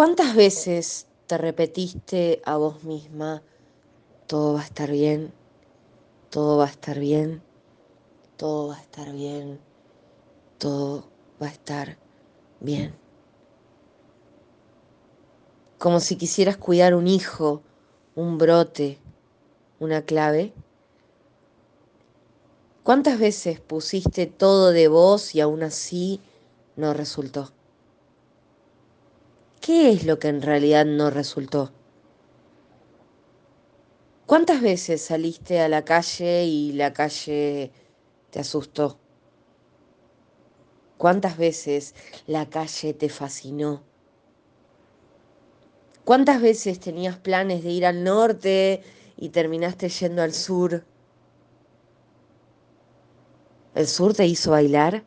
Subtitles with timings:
[0.00, 3.42] ¿Cuántas veces te repetiste a vos misma,
[4.26, 5.30] todo va a estar bien,
[6.30, 7.42] todo va a estar bien,
[8.38, 9.60] todo va a estar bien,
[10.56, 11.04] todo
[11.38, 11.98] va a estar
[12.60, 12.94] bien?
[15.78, 17.60] Como si quisieras cuidar un hijo,
[18.14, 18.96] un brote,
[19.80, 20.54] una clave.
[22.84, 26.22] ¿Cuántas veces pusiste todo de vos y aún así
[26.76, 27.50] no resultó?
[29.60, 31.70] ¿Qué es lo que en realidad no resultó?
[34.24, 37.70] ¿Cuántas veces saliste a la calle y la calle
[38.30, 38.98] te asustó?
[40.96, 41.94] ¿Cuántas veces
[42.26, 43.82] la calle te fascinó?
[46.06, 48.82] ¿Cuántas veces tenías planes de ir al norte
[49.18, 50.86] y terminaste yendo al sur?
[53.74, 55.04] ¿El sur te hizo bailar?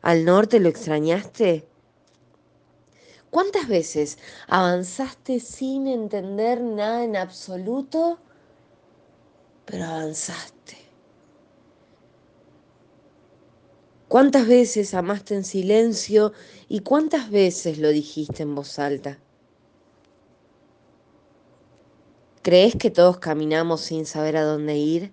[0.00, 1.68] ¿Al norte lo extrañaste?
[3.36, 4.16] ¿Cuántas veces
[4.48, 8.18] avanzaste sin entender nada en absoluto,
[9.66, 10.78] pero avanzaste?
[14.08, 16.32] ¿Cuántas veces amaste en silencio
[16.66, 19.18] y cuántas veces lo dijiste en voz alta?
[22.40, 25.12] ¿Crees que todos caminamos sin saber a dónde ir?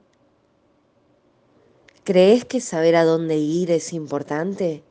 [2.05, 4.81] ¿Crees que saber a dónde ir es importante?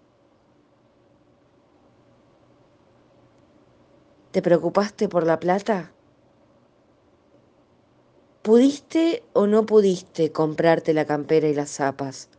[4.32, 5.92] ¿Te preocupaste por la plata?
[8.40, 12.30] ¿Pudiste o no pudiste comprarte la campera y las zapas?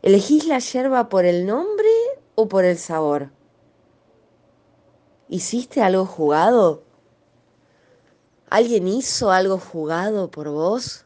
[0.00, 1.90] ¿Elegís la yerba por el nombre
[2.36, 3.30] o por el sabor?
[5.28, 6.84] ¿Hiciste algo jugado?
[8.48, 11.04] ¿Alguien hizo algo jugado por vos?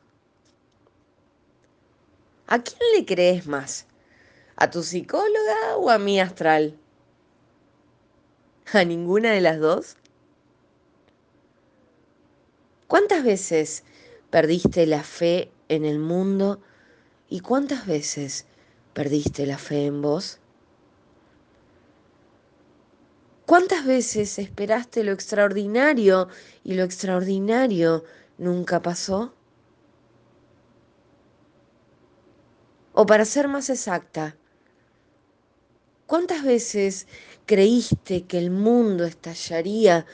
[2.46, 3.86] ¿A quién le crees más?
[4.58, 6.78] ¿A tu psicóloga o a mi astral?
[8.72, 9.96] ¿A ninguna de las dos?
[12.86, 13.84] ¿Cuántas veces
[14.30, 16.62] perdiste la fe en el mundo
[17.28, 18.46] y cuántas veces
[18.95, 20.39] perdiste la fe en vos?
[23.45, 26.28] ¿Cuántas veces esperaste lo extraordinario
[26.64, 28.05] y lo extraordinario
[28.39, 29.34] nunca pasó?
[32.95, 34.34] O para ser más exacta,
[36.06, 37.08] ¿Cuántas veces
[37.46, 40.06] creíste que el mundo estallaría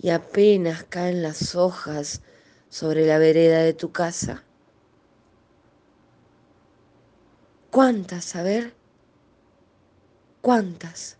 [0.00, 2.22] y apenas caen las hojas
[2.70, 4.44] sobre la vereda de tu casa?
[7.70, 8.72] ¿Cuántas, a ver?
[10.40, 11.18] ¿Cuántas?